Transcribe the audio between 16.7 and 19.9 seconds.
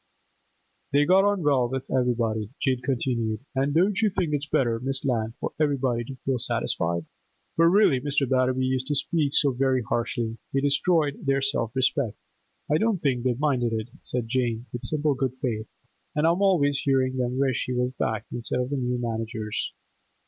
hearing them wish he was back, instead of the new managers.